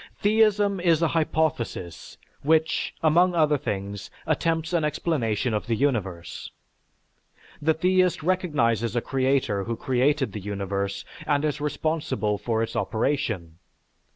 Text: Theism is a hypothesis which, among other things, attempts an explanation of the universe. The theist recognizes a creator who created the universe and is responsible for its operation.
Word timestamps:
Theism 0.17 0.79
is 0.79 1.03
a 1.03 1.09
hypothesis 1.09 2.17
which, 2.41 2.95
among 3.03 3.35
other 3.35 3.59
things, 3.59 4.09
attempts 4.25 4.73
an 4.73 4.83
explanation 4.83 5.53
of 5.53 5.67
the 5.67 5.75
universe. 5.75 6.49
The 7.61 7.75
theist 7.75 8.23
recognizes 8.23 8.95
a 8.95 9.01
creator 9.01 9.65
who 9.65 9.75
created 9.75 10.31
the 10.31 10.39
universe 10.41 11.05
and 11.27 11.45
is 11.45 11.61
responsible 11.61 12.39
for 12.39 12.63
its 12.63 12.75
operation. 12.75 13.59